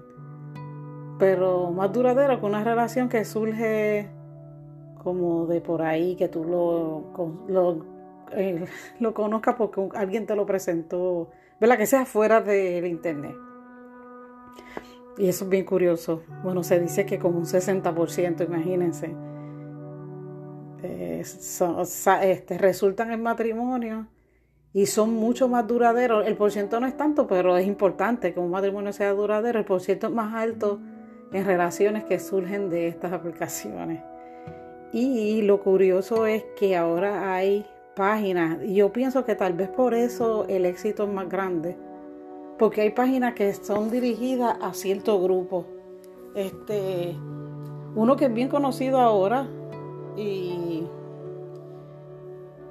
pero 1.19 1.71
más 1.71 1.93
duradero 1.93 2.39
que 2.41 2.47
una 2.47 2.65
relación 2.65 3.09
que 3.09 3.25
surge 3.25 4.09
como 5.03 5.47
de 5.47 5.61
por 5.61 5.83
ahí, 5.83 6.17
que 6.17 6.29
tú 6.29 6.45
lo, 6.45 7.45
lo, 7.49 7.85
eh, 8.33 8.65
lo 9.01 9.15
conozcas 9.15 9.55
porque 9.57 9.89
alguien 9.95 10.27
te 10.27 10.37
lo 10.37 10.47
presentó, 10.47 11.31
¿verdad? 11.61 11.79
Que 11.79 11.87
sea 11.87 12.05
fuera 12.05 12.41
del 12.41 12.87
internet. 12.87 13.37
Y 15.17 15.29
eso 15.29 15.45
es 15.45 15.51
bien 15.51 15.65
curioso. 15.65 16.23
Bueno, 16.45 16.63
se 16.63 16.79
dice 16.79 17.05
que 17.05 17.19
como 17.19 17.39
un 17.39 17.45
60%, 17.45 18.47
imagínense, 18.47 19.15
eh, 20.83 21.23
este, 22.23 22.59
resultan 22.59 23.11
en 23.13 23.23
matrimonio 23.23 24.07
y 24.73 24.87
son 24.87 25.15
mucho 25.15 25.49
más 25.49 25.67
duraderos. 25.67 26.27
El 26.27 26.37
porciento 26.37 26.79
no 26.81 26.87
es 26.87 26.97
tanto, 26.97 27.27
pero 27.27 27.57
es 27.57 27.67
importante 27.67 28.33
que 28.33 28.41
un 28.41 28.51
matrimonio 28.51 28.93
sea 28.93 29.13
duradero. 29.13 29.59
El 29.59 29.65
porciento 29.65 30.09
es 30.09 30.13
más 30.13 30.35
alto 30.35 30.81
en 31.33 31.45
relaciones 31.45 32.05
que 32.05 32.19
surgen 32.19 32.71
de 32.71 32.89
estas 32.89 33.13
aplicaciones. 33.13 34.03
Y 34.93 35.43
lo 35.43 35.63
curioso 35.63 36.27
es 36.27 36.45
que 36.59 36.77
ahora 36.77 37.35
hay 37.35 37.67
páginas, 37.95 38.59
y 38.65 38.75
yo 38.77 38.93
pienso 38.93 39.25
que 39.25 39.35
tal 39.35 39.53
vez 39.53 39.69
por 39.69 39.93
eso 39.93 40.47
el 40.49 40.65
éxito 40.65 41.05
es 41.05 41.11
más 41.11 41.29
grande 41.29 41.77
porque 42.59 42.83
hay 42.83 42.91
páginas 42.91 43.35
que 43.35 43.55
son 43.55 43.91
dirigidas 43.91 44.57
a 44.61 44.75
cierto 44.75 45.23
grupo. 45.23 45.65
Este, 46.35 47.17
uno 47.95 48.17
que 48.17 48.27
es 48.27 48.35
bien 48.35 48.49
conocido 48.49 48.99
ahora 48.99 49.49
y 50.19 50.87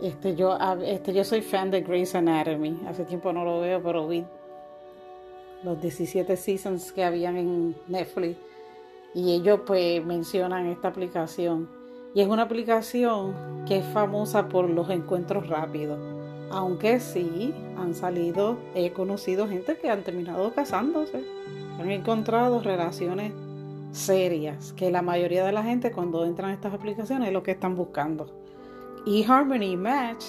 este 0.01 0.36
yo 0.36 0.58
este 0.84 1.13
yo 1.13 1.24
soy 1.24 1.42
fan 1.42 1.72
de 1.72 1.82
Grey's 1.82 2.13
Anatomy. 2.13 2.80
Hace 2.88 3.06
tiempo 3.06 3.32
no 3.32 3.44
lo 3.44 3.62
veo, 3.62 3.82
pero 3.82 4.08
vi 4.08 4.25
los 5.63 5.82
17 5.82 6.36
seasons 6.36 6.92
que 6.92 7.04
habían 7.04 7.38
en 7.38 7.75
Netflix. 7.88 8.38
Y 9.13 9.34
ellos 9.34 9.62
pues 9.66 10.06
mencionan 10.06 10.68
esta 10.68 10.89
aplicación. 10.89 11.70
Y 12.13 12.22
es 12.22 12.27
una 12.27 12.44
aplicación 12.44 13.34
que 13.66 13.77
es 13.77 13.86
famosa 13.86 14.50
por 14.50 14.70
los 14.70 14.89
encuentros 14.89 15.48
rápidos. 15.48 16.00
Aunque 16.51 17.00
sí 17.00 17.54
han 17.77 17.94
salido, 17.94 18.58
he 18.75 18.92
conocido 18.92 19.48
gente 19.48 19.77
que 19.77 19.89
han 19.89 20.04
terminado 20.04 20.54
casándose, 20.54 21.24
han 21.80 21.92
encontrado 21.92 22.62
relaciones 22.62 23.34
serias, 24.00 24.74
que 24.74 24.92
la 24.92 25.01
mayoría 25.01 25.46
de 25.46 25.51
la 25.51 25.63
gente 25.63 25.92
cuando 25.92 26.25
entran 26.25 26.51
a 26.51 26.54
estas 26.54 26.74
aplicaciones 26.74 27.27
es 27.27 27.34
lo 27.34 27.44
que 27.44 27.51
están 27.51 27.75
buscando. 27.75 28.27
Y 29.06 29.24
Harmony 29.24 29.77
Match 29.77 30.24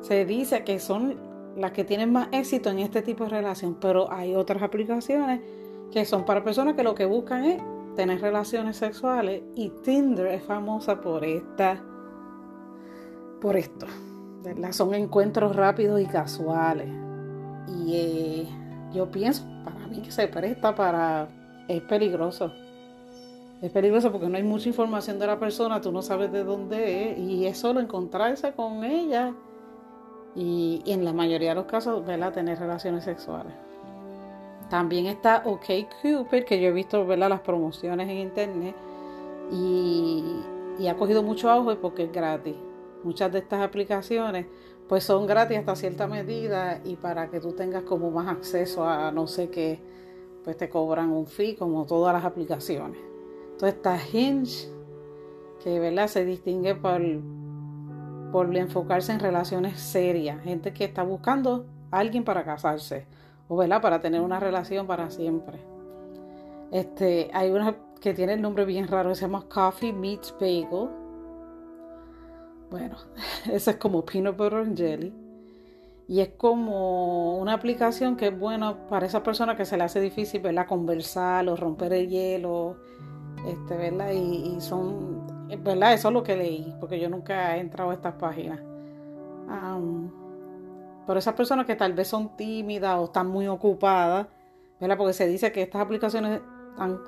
se 0.00 0.24
dice 0.24 0.64
que 0.64 0.78
son 0.78 1.16
las 1.56 1.72
que 1.72 1.84
tienen 1.84 2.12
más 2.12 2.28
éxito 2.32 2.70
en 2.70 2.78
este 2.78 3.02
tipo 3.02 3.24
de 3.24 3.30
relación, 3.30 3.76
pero 3.80 4.10
hay 4.12 4.34
otras 4.34 4.62
aplicaciones 4.62 5.40
que 5.92 6.04
son 6.04 6.24
para 6.24 6.44
personas 6.44 6.74
que 6.74 6.82
lo 6.82 6.94
que 6.94 7.04
buscan 7.04 7.44
es 7.44 7.62
tener 7.96 8.20
relaciones 8.20 8.76
sexuales 8.76 9.42
y 9.56 9.70
Tinder 9.82 10.26
es 10.26 10.42
famosa 10.44 11.00
por 11.00 11.24
esta 11.24 11.82
por 13.40 13.56
esto. 13.56 13.86
Son 14.70 14.94
encuentros 14.94 15.56
rápidos 15.56 16.00
y 16.00 16.06
casuales. 16.06 16.88
Y 17.68 17.94
eh, 17.94 18.48
yo 18.92 19.10
pienso, 19.10 19.44
para 19.64 19.86
mí 19.86 20.00
que 20.02 20.10
se 20.10 20.28
presta 20.28 20.74
para... 20.74 21.28
Es 21.68 21.82
peligroso. 21.82 22.52
Es 23.62 23.70
peligroso 23.70 24.10
porque 24.10 24.28
no 24.28 24.36
hay 24.36 24.42
mucha 24.42 24.68
información 24.68 25.18
de 25.18 25.26
la 25.26 25.38
persona, 25.38 25.82
tú 25.82 25.92
no 25.92 26.00
sabes 26.00 26.32
de 26.32 26.44
dónde 26.44 27.12
es 27.12 27.18
y 27.18 27.46
es 27.46 27.58
solo 27.58 27.80
encontrarse 27.80 28.52
con 28.52 28.84
ella 28.84 29.34
y, 30.34 30.82
en 30.86 31.04
la 31.04 31.12
mayoría 31.12 31.50
de 31.50 31.56
los 31.56 31.66
casos, 31.66 32.04
¿verdad? 32.06 32.32
Tener 32.32 32.58
relaciones 32.58 33.04
sexuales. 33.04 33.52
También 34.70 35.06
está 35.06 35.42
OkCupid, 35.44 36.44
que 36.44 36.60
yo 36.60 36.68
he 36.68 36.72
visto, 36.72 37.04
¿verdad? 37.04 37.28
Las 37.28 37.40
promociones 37.40 38.08
en 38.08 38.18
internet 38.18 38.74
y, 39.50 40.24
y 40.78 40.88
ha 40.88 40.96
cogido 40.96 41.22
mucho 41.22 41.50
auge 41.50 41.76
porque 41.76 42.04
es 42.04 42.12
gratis. 42.12 42.56
Muchas 43.02 43.30
de 43.30 43.40
estas 43.40 43.60
aplicaciones 43.60 44.46
pues 44.88 45.04
son 45.04 45.26
gratis 45.26 45.58
hasta 45.58 45.76
cierta 45.76 46.06
medida 46.06 46.80
y 46.82 46.96
para 46.96 47.30
que 47.30 47.40
tú 47.40 47.52
tengas 47.52 47.82
como 47.82 48.10
más 48.10 48.26
acceso 48.26 48.84
a 48.88 49.12
no 49.12 49.26
sé 49.26 49.50
qué, 49.50 49.78
pues 50.44 50.56
te 50.56 50.68
cobran 50.68 51.10
un 51.10 51.26
fee 51.26 51.54
como 51.56 51.84
todas 51.84 52.14
las 52.14 52.24
aplicaciones. 52.24 53.09
Entonces 53.62 53.76
está 53.76 53.98
Hinge, 54.10 54.68
que 55.62 55.78
¿verdad? 55.78 56.08
se 56.08 56.24
distingue 56.24 56.74
por, 56.74 57.02
por 58.32 58.56
enfocarse 58.56 59.12
en 59.12 59.20
relaciones 59.20 59.78
serias, 59.78 60.42
gente 60.42 60.72
que 60.72 60.84
está 60.84 61.02
buscando 61.02 61.66
a 61.90 61.98
alguien 61.98 62.24
para 62.24 62.42
casarse 62.42 63.06
o 63.48 63.56
¿verdad? 63.58 63.82
para 63.82 64.00
tener 64.00 64.22
una 64.22 64.40
relación 64.40 64.86
para 64.86 65.10
siempre. 65.10 65.58
Este, 66.72 67.30
hay 67.34 67.50
una 67.50 67.76
que 68.00 68.14
tiene 68.14 68.32
el 68.32 68.40
nombre 68.40 68.64
bien 68.64 68.88
raro, 68.88 69.14
se 69.14 69.22
llama 69.22 69.44
Coffee 69.46 69.92
Meets 69.92 70.34
Bagel 70.40 70.88
bueno, 72.70 72.96
eso 73.52 73.70
es 73.72 73.76
como 73.76 74.04
peanut 74.04 74.36
butter 74.36 74.60
and 74.60 74.78
jelly. 74.78 75.12
Y 76.08 76.20
es 76.20 76.30
como 76.30 77.38
una 77.38 77.52
aplicación 77.52 78.16
que 78.16 78.28
es 78.28 78.38
buena 78.38 78.88
para 78.88 79.06
esas 79.06 79.22
personas 79.22 79.56
que 79.56 79.64
se 79.64 79.76
le 79.76 79.84
hace 79.84 80.00
difícil, 80.00 80.40
¿verdad? 80.40 80.66
Conversar 80.66 81.48
o 81.48 81.54
romper 81.54 81.92
el 81.92 82.08
hielo, 82.08 82.78
este, 83.46 83.76
¿verdad? 83.76 84.12
Y, 84.12 84.60
son, 84.60 85.26
¿verdad? 85.62 85.94
Eso 85.94 86.08
es 86.08 86.14
lo 86.14 86.22
que 86.22 86.36
leí, 86.36 86.74
porque 86.80 86.98
yo 87.00 87.08
nunca 87.08 87.56
he 87.56 87.60
entrado 87.60 87.90
a 87.90 87.94
estas 87.94 88.14
páginas. 88.14 88.60
pero 91.06 91.18
esas 91.18 91.34
personas 91.34 91.66
que 91.66 91.76
tal 91.76 91.92
vez 91.92 92.08
son 92.08 92.36
tímidas 92.36 92.98
o 92.98 93.04
están 93.04 93.28
muy 93.28 93.48
ocupadas, 93.48 94.26
¿verdad? 94.80 94.96
Porque 94.96 95.12
se 95.12 95.26
dice 95.26 95.52
que 95.52 95.62
estas 95.62 95.82
aplicaciones 95.82 96.40
han 96.78 96.98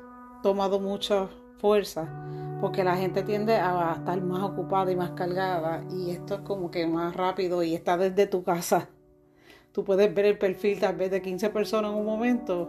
tomado 0.42 0.80
mucha 0.80 1.28
fuerza, 1.58 2.08
porque 2.60 2.82
la 2.82 2.96
gente 2.96 3.22
tiende 3.22 3.56
a 3.56 3.94
estar 3.96 4.20
más 4.20 4.42
ocupada 4.42 4.90
y 4.90 4.96
más 4.96 5.10
cargada, 5.12 5.84
y 5.90 6.10
esto 6.10 6.34
es 6.34 6.40
como 6.40 6.70
que 6.70 6.86
más 6.86 7.14
rápido 7.14 7.62
y 7.62 7.74
está 7.74 7.96
desde 7.96 8.26
tu 8.26 8.42
casa. 8.42 8.88
Tú 9.72 9.84
puedes 9.84 10.12
ver 10.12 10.26
el 10.26 10.38
perfil 10.38 10.80
tal 10.80 10.96
vez 10.96 11.10
de 11.10 11.22
15 11.22 11.50
personas 11.50 11.92
en 11.92 11.98
un 11.98 12.04
momento 12.04 12.68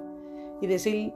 y 0.61 0.67
decir 0.67 1.13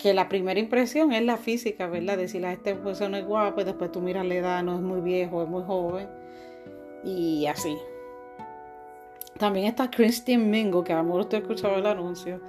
que 0.00 0.14
la 0.14 0.28
primera 0.28 0.58
impresión 0.58 1.12
es 1.12 1.22
la 1.22 1.36
física, 1.36 1.86
¿verdad? 1.86 2.16
Decir 2.16 2.44
a 2.46 2.52
este 2.52 2.74
persona 2.74 3.18
es 3.18 3.26
guapo 3.26 3.60
y 3.60 3.64
después 3.64 3.92
tú 3.92 4.00
miras 4.00 4.24
la 4.24 4.34
edad, 4.34 4.62
no 4.62 4.74
es 4.74 4.80
muy 4.80 5.00
viejo, 5.00 5.42
es 5.42 5.48
muy 5.48 5.62
joven 5.62 6.08
y 7.04 7.46
así. 7.46 7.76
También 9.38 9.66
está 9.66 9.90
Christian 9.90 10.50
Mingo, 10.50 10.84
que 10.84 10.92
a 10.92 10.96
lo 10.96 11.04
mejor 11.04 11.20
usted 11.22 11.38
ha 11.38 11.40
escuchado 11.40 11.76
el 11.76 11.86
anuncio. 11.86 12.40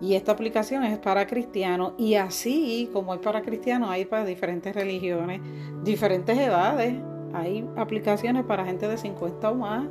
Y 0.00 0.14
esta 0.14 0.32
aplicación 0.32 0.84
es 0.84 0.98
para 0.98 1.26
cristianos. 1.26 1.94
Y 1.96 2.16
así 2.16 2.90
como 2.92 3.14
es 3.14 3.20
para 3.20 3.40
cristianos, 3.42 3.88
hay 3.90 4.04
para 4.04 4.24
diferentes 4.24 4.74
religiones, 4.74 5.40
diferentes 5.82 6.36
edades. 6.36 6.94
Hay 7.32 7.66
aplicaciones 7.76 8.44
para 8.44 8.64
gente 8.64 8.86
de 8.88 8.98
50 8.98 9.50
o 9.50 9.54
más. 9.54 9.86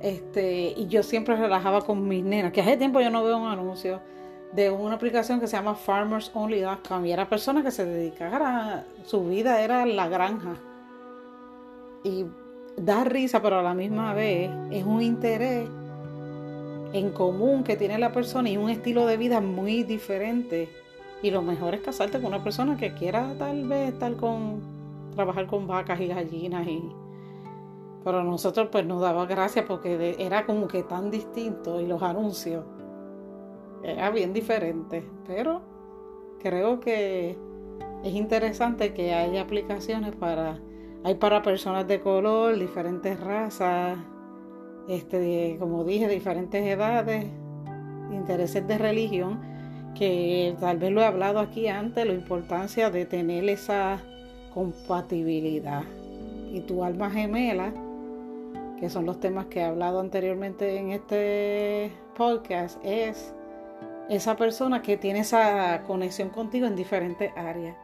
Este, 0.00 0.72
y 0.76 0.86
yo 0.86 1.02
siempre 1.02 1.36
relajaba 1.36 1.82
con 1.82 2.08
mis 2.08 2.24
nenas, 2.24 2.52
que 2.52 2.60
hace 2.60 2.76
tiempo 2.76 3.00
yo 3.00 3.10
no 3.10 3.22
veo 3.22 3.36
un 3.36 3.46
anuncio 3.46 4.00
de 4.52 4.70
una 4.70 4.96
aplicación 4.96 5.40
que 5.40 5.46
se 5.46 5.56
llama 5.56 5.74
farmersonly.com 5.74 7.06
y 7.06 7.12
era 7.12 7.28
persona 7.28 7.62
que 7.62 7.70
se 7.70 7.86
dedicara, 7.86 8.84
su 9.06 9.24
vida 9.24 9.62
era 9.62 9.86
la 9.86 10.08
granja. 10.08 10.56
Y 12.04 12.26
da 12.76 13.04
risa, 13.04 13.40
pero 13.40 13.58
a 13.58 13.62
la 13.62 13.74
misma 13.74 14.12
vez 14.12 14.50
es 14.70 14.84
un 14.84 15.00
interés 15.00 15.68
en 16.92 17.10
común 17.10 17.64
que 17.64 17.76
tiene 17.76 17.98
la 17.98 18.12
persona 18.12 18.50
y 18.50 18.56
un 18.56 18.68
estilo 18.68 19.06
de 19.06 19.16
vida 19.16 19.40
muy 19.40 19.84
diferente. 19.84 20.68
Y 21.22 21.30
lo 21.30 21.40
mejor 21.40 21.74
es 21.74 21.80
casarte 21.80 22.18
con 22.18 22.26
una 22.26 22.44
persona 22.44 22.76
que 22.76 22.92
quiera 22.92 23.34
tal 23.38 23.66
vez 23.66 23.94
estar 23.94 24.16
con, 24.16 24.60
trabajar 25.14 25.46
con 25.46 25.66
vacas 25.66 26.00
y 26.00 26.08
gallinas 26.08 26.66
y... 26.66 26.82
Pero 28.04 28.24
nosotros 28.24 28.68
pues 28.72 28.84
nos 28.84 29.00
daba 29.00 29.26
gracia 29.26 29.64
porque 29.64 30.16
era 30.18 30.44
como 30.44 30.66
que 30.66 30.82
tan 30.82 31.10
distinto 31.10 31.80
y 31.80 31.86
los 31.86 32.02
anuncios 32.02 32.64
era 33.82 34.10
bien 34.10 34.32
diferente. 34.32 35.04
Pero 35.26 35.62
creo 36.40 36.80
que 36.80 37.36
es 38.04 38.14
interesante 38.14 38.92
que 38.94 39.14
haya 39.14 39.42
aplicaciones 39.42 40.14
para... 40.16 40.60
Hay 41.04 41.16
para 41.16 41.42
personas 41.42 41.88
de 41.88 42.00
color, 42.00 42.56
diferentes 42.56 43.18
razas, 43.18 43.98
este, 44.88 45.56
como 45.58 45.84
dije, 45.84 46.08
diferentes 46.08 46.64
edades, 46.64 47.26
intereses 48.12 48.66
de 48.68 48.78
religión, 48.78 49.40
que 49.96 50.54
tal 50.60 50.78
vez 50.78 50.92
lo 50.92 51.00
he 51.00 51.04
hablado 51.04 51.40
aquí 51.40 51.66
antes, 51.66 52.06
la 52.06 52.12
importancia 52.12 52.90
de 52.90 53.04
tener 53.04 53.48
esa 53.48 54.00
compatibilidad. 54.54 55.82
Y 56.52 56.60
tu 56.60 56.84
alma 56.84 57.10
gemela, 57.10 57.72
que 58.78 58.88
son 58.88 59.06
los 59.06 59.18
temas 59.20 59.46
que 59.46 59.60
he 59.60 59.64
hablado 59.64 60.00
anteriormente 60.00 60.76
en 60.76 60.90
este 60.90 61.90
podcast, 62.16 62.78
es 62.84 63.34
esa 64.08 64.36
persona 64.36 64.82
que 64.82 64.96
tiene 64.96 65.20
esa 65.20 65.82
conexión 65.86 66.30
contigo 66.30 66.66
en 66.66 66.76
diferentes 66.76 67.32
áreas. 67.36 67.76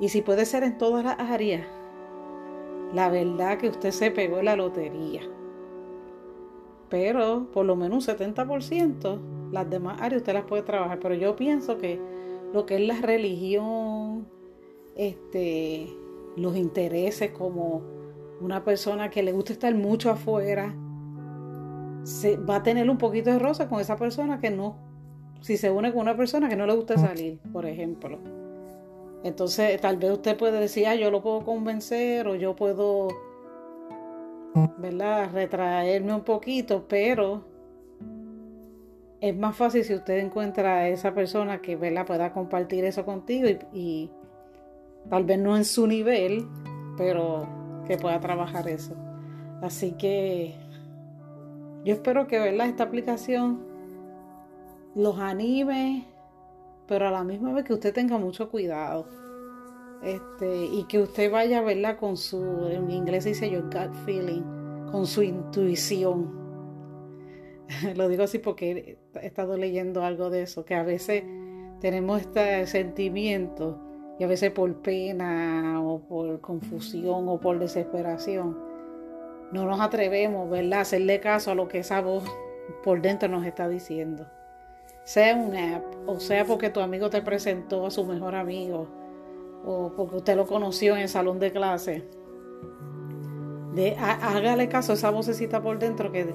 Y 0.00 0.08
si 0.10 0.22
puede 0.22 0.44
ser 0.44 0.62
en 0.62 0.78
todas 0.78 1.04
las 1.04 1.18
áreas, 1.18 1.66
la 2.94 3.08
verdad 3.08 3.58
que 3.58 3.68
usted 3.68 3.90
se 3.90 4.10
pegó 4.10 4.38
en 4.38 4.46
la 4.46 4.56
lotería 4.56 5.22
pero 6.88 7.48
por 7.52 7.66
lo 7.66 7.76
menos 7.76 8.08
un 8.08 8.16
70% 8.16 9.18
las 9.50 9.68
demás 9.68 10.00
áreas 10.00 10.20
usted 10.20 10.34
las 10.34 10.44
puede 10.44 10.62
trabajar. 10.62 10.98
Pero 11.00 11.14
yo 11.14 11.36
pienso 11.36 11.78
que 11.78 12.00
lo 12.52 12.66
que 12.66 12.76
es 12.76 12.80
la 12.82 13.00
religión, 13.00 14.26
este, 14.96 15.88
los 16.36 16.56
intereses 16.56 17.30
como 17.30 17.82
una 18.40 18.64
persona 18.64 19.10
que 19.10 19.22
le 19.22 19.32
gusta 19.32 19.52
estar 19.52 19.74
mucho 19.74 20.10
afuera, 20.10 20.74
se, 22.04 22.36
va 22.36 22.56
a 22.56 22.62
tener 22.62 22.88
un 22.88 22.98
poquito 22.98 23.30
de 23.30 23.38
rosa 23.38 23.68
con 23.68 23.80
esa 23.80 23.96
persona 23.96 24.38
que 24.40 24.50
no, 24.50 24.76
si 25.40 25.56
se 25.56 25.70
une 25.70 25.92
con 25.92 26.02
una 26.02 26.16
persona 26.16 26.48
que 26.48 26.56
no 26.56 26.66
le 26.66 26.74
gusta 26.74 26.96
salir, 26.98 27.38
por 27.52 27.66
ejemplo. 27.66 28.18
Entonces, 29.24 29.80
tal 29.80 29.96
vez 29.96 30.12
usted 30.12 30.36
puede 30.36 30.60
decir, 30.60 30.86
ah, 30.86 30.94
yo 30.94 31.10
lo 31.10 31.22
puedo 31.22 31.44
convencer 31.44 32.26
o 32.28 32.34
yo 32.34 32.54
puedo 32.54 33.08
¿verdad? 34.78 35.30
Retraerme 35.32 36.14
un 36.14 36.22
poquito, 36.22 36.86
pero 36.88 37.44
es 39.20 39.36
más 39.36 39.56
fácil 39.56 39.84
si 39.84 39.94
usted 39.94 40.18
encuentra 40.18 40.78
a 40.78 40.88
esa 40.88 41.14
persona 41.14 41.60
que 41.60 41.76
¿verdad? 41.76 42.06
pueda 42.06 42.32
compartir 42.32 42.84
eso 42.84 43.04
contigo 43.04 43.48
y, 43.72 44.10
tal 45.10 45.24
vez 45.24 45.38
no 45.38 45.56
en 45.56 45.64
su 45.64 45.86
nivel, 45.86 46.46
pero 46.96 47.48
que 47.86 47.96
pueda 47.96 48.20
trabajar 48.20 48.68
eso. 48.68 48.94
Así 49.62 49.92
que 49.92 50.54
yo 51.84 51.94
espero 51.94 52.26
que 52.26 52.38
¿verdad? 52.38 52.68
esta 52.68 52.84
aplicación 52.84 53.66
los 54.94 55.18
anime, 55.18 56.06
pero 56.86 57.08
a 57.08 57.10
la 57.10 57.24
misma 57.24 57.52
vez 57.52 57.64
que 57.64 57.74
usted 57.74 57.92
tenga 57.92 58.18
mucho 58.18 58.50
cuidado. 58.50 59.06
Este, 60.02 60.66
y 60.66 60.84
que 60.84 61.00
usted 61.00 61.30
vaya, 61.30 61.60
¿verdad? 61.62 61.98
Con 61.98 62.16
su, 62.16 62.68
en 62.70 62.90
inglés 62.90 63.24
dice 63.24 63.50
your 63.50 63.64
gut 63.64 63.94
feeling, 64.04 64.42
con 64.90 65.06
su 65.06 65.22
intuición. 65.22 66.32
Lo 67.96 68.08
digo 68.08 68.22
así 68.22 68.38
porque 68.38 68.98
he 69.14 69.26
estado 69.26 69.56
leyendo 69.56 70.04
algo 70.04 70.30
de 70.30 70.42
eso, 70.42 70.64
que 70.64 70.74
a 70.74 70.82
veces 70.82 71.24
tenemos 71.80 72.20
este 72.20 72.66
sentimiento 72.66 73.80
y 74.18 74.24
a 74.24 74.26
veces 74.26 74.50
por 74.52 74.82
pena 74.82 75.80
o 75.82 76.00
por 76.00 76.40
confusión 76.40 77.28
o 77.28 77.40
por 77.40 77.58
desesperación 77.58 78.68
no 79.52 79.64
nos 79.64 79.80
atrevemos, 79.80 80.50
¿verdad? 80.50 80.80
A 80.80 80.82
hacerle 80.82 81.20
caso 81.20 81.50
a 81.50 81.54
lo 81.54 81.68
que 81.68 81.78
esa 81.78 82.00
voz 82.00 82.24
por 82.82 83.00
dentro 83.00 83.28
nos 83.28 83.46
está 83.46 83.68
diciendo. 83.68 84.26
Sea 85.08 85.34
un 85.36 85.56
app 85.56 85.84
o 86.06 86.20
sea 86.20 86.44
porque 86.44 86.68
tu 86.68 86.80
amigo 86.80 87.08
te 87.08 87.22
presentó 87.22 87.86
a 87.86 87.90
su 87.90 88.04
mejor 88.04 88.34
amigo 88.34 88.86
o 89.64 89.90
porque 89.96 90.16
usted 90.16 90.36
lo 90.36 90.46
conoció 90.46 90.96
en 90.96 91.00
el 91.00 91.08
salón 91.08 91.38
de 91.38 91.50
clase, 91.50 92.04
de, 93.74 93.96
hágale 93.96 94.68
caso 94.68 94.92
a 94.92 94.96
esa 94.96 95.08
vocecita 95.08 95.62
por 95.62 95.78
dentro 95.78 96.12
que, 96.12 96.34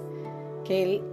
que, 0.66 1.04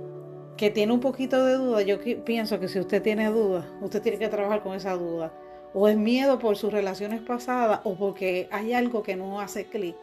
que 0.56 0.70
tiene 0.70 0.94
un 0.94 1.00
poquito 1.00 1.44
de 1.44 1.56
duda. 1.56 1.82
Yo 1.82 1.98
pienso 2.24 2.58
que 2.58 2.66
si 2.66 2.80
usted 2.80 3.02
tiene 3.02 3.28
duda, 3.28 3.68
usted 3.82 4.00
tiene 4.00 4.18
que 4.18 4.28
trabajar 4.28 4.62
con 4.62 4.74
esa 4.74 4.94
duda. 4.94 5.30
O 5.74 5.86
es 5.86 5.98
miedo 5.98 6.38
por 6.38 6.56
sus 6.56 6.72
relaciones 6.72 7.20
pasadas 7.20 7.82
o 7.84 7.94
porque 7.94 8.48
hay 8.50 8.72
algo 8.72 9.02
que 9.02 9.16
no 9.16 9.38
hace 9.38 9.66
clic. 9.66 9.96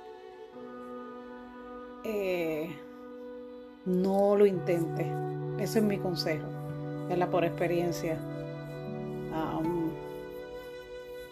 Eh, 2.04 2.70
no 3.84 4.36
lo 4.36 4.46
intente. 4.46 5.12
Ese 5.58 5.80
es 5.80 5.86
mi 5.86 5.98
consejo, 5.98 6.46
la 7.16 7.30
Por 7.30 7.46
experiencia. 7.46 8.18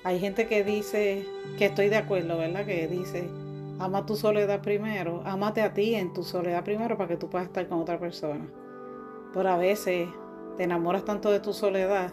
Hay 0.06 0.20
gente 0.20 0.48
que 0.48 0.64
dice, 0.64 1.26
que 1.58 1.66
estoy 1.66 1.90
de 1.90 1.96
acuerdo, 1.96 2.38
¿verdad? 2.38 2.64
Que 2.64 2.88
dice, 2.88 3.28
ama 3.80 4.06
tu 4.06 4.16
soledad 4.16 4.62
primero, 4.62 5.24
amate 5.26 5.62
a 5.62 5.74
ti 5.74 5.96
en 5.96 6.14
tu 6.14 6.22
soledad 6.22 6.64
primero 6.64 6.96
para 6.96 7.10
que 7.10 7.18
tú 7.18 7.28
puedas 7.28 7.48
estar 7.48 7.68
con 7.68 7.80
otra 7.80 8.00
persona. 8.00 8.48
Pero 9.34 9.50
a 9.50 9.58
veces 9.58 10.08
te 10.58 10.64
enamoras 10.64 11.06
tanto 11.06 11.32
de 11.32 11.40
tu 11.40 11.54
soledad 11.54 12.12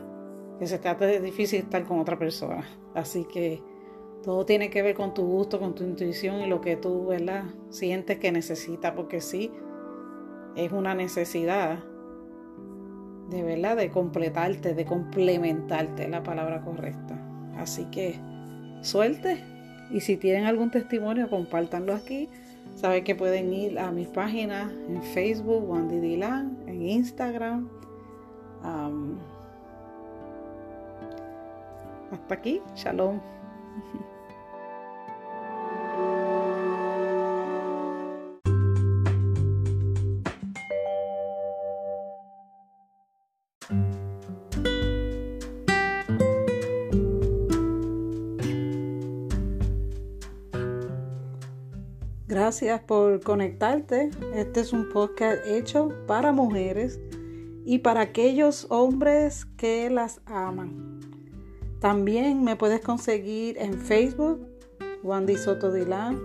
que 0.59 0.67
se 0.67 0.79
te 0.79 0.89
hace 0.89 1.21
difícil 1.21 1.61
estar 1.61 1.85
con 1.85 2.01
otra 2.01 2.19
persona. 2.19 2.67
Así 2.95 3.27
que 3.27 3.63
todo 4.23 4.47
tiene 4.47 4.71
que 4.71 4.81
ver 4.81 4.95
con 4.95 5.13
tu 5.13 5.27
gusto, 5.27 5.61
con 5.61 5.75
tu 5.75 5.85
intuición 5.85 6.41
y 6.41 6.47
lo 6.47 6.63
que 6.63 6.77
tú, 6.77 7.09
¿verdad? 7.09 7.45
Sientes 7.69 8.19
que 8.19 8.33
necesitas, 8.33 8.93
porque 8.93 9.21
sí, 9.21 9.53
es 10.57 10.73
una 10.73 10.95
necesidad 10.95 11.85
de 13.33 13.43
verdad 13.43 13.77
de 13.77 13.91
completarte, 13.91 14.75
de 14.75 14.85
complementarte, 14.85 16.07
la 16.09 16.23
palabra 16.23 16.61
correcta. 16.61 17.19
Así 17.57 17.87
que 17.87 18.19
suelte 18.83 19.43
y 19.91 20.01
si 20.01 20.17
tienen 20.17 20.45
algún 20.45 20.71
testimonio, 20.71 21.29
compártanlo 21.29 21.95
aquí. 21.95 22.29
Saben 22.77 23.05
que 23.05 23.15
pueden 23.15 23.53
ir 23.53 23.79
a 23.79 23.91
mis 23.91 24.09
páginas 24.09 24.71
en 24.89 25.03
Facebook, 25.03 25.69
Wandy 25.69 26.01
Dilan, 26.01 26.57
en 26.67 26.83
Instagram. 26.83 27.69
hasta 32.13 32.35
aquí, 32.35 32.61
shalom. 32.75 33.21
gracias 52.53 52.83
por 52.83 53.23
conectarte. 53.23 54.11
Este 54.35 54.61
es 54.61 54.75
un 54.75 54.91
podcast 54.91 55.39
hecho 55.47 55.89
para 56.07 56.33
mujeres 56.33 57.01
y 57.65 57.79
para 57.79 58.03
aquellos 58.03 58.67
hombres 58.69 59.47
que 59.57 59.89
las 59.89 60.21
aman. 60.27 61.01
También 61.81 62.45
me 62.45 62.57
puedes 62.57 62.83
conseguir 62.83 63.57
en 63.57 63.73
Facebook, 63.79 64.47
Wandy 65.03 65.39
Soto 65.39 65.73
Dilán, 65.73 66.21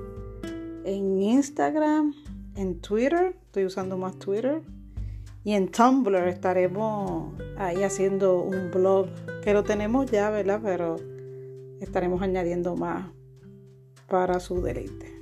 en 0.84 1.22
Instagram, 1.22 2.14
en 2.56 2.82
Twitter, 2.82 3.38
estoy 3.46 3.64
usando 3.64 3.98
más 3.98 4.20
Twitter, 4.20 4.62
y 5.46 5.54
en 5.54 5.72
Tumblr 5.72 6.28
estaremos 6.28 7.32
ahí 7.58 7.84
haciendo 7.84 8.42
un 8.42 8.70
blog 8.70 9.08
que 9.46 9.54
lo 9.54 9.64
tenemos 9.64 10.12
ya, 10.12 10.30
¿verdad? 10.30 10.60
Pero 10.62 10.98
estaremos 11.80 12.22
añadiendo 12.22 12.76
más 12.76 13.12
para 14.10 14.42
su 14.42 14.62
deleite. 14.62 15.17